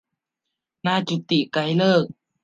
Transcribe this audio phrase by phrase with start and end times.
[0.85, 2.09] นายจุติ ไกรฤกษ์